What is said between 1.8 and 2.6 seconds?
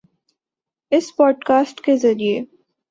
کے ذریعے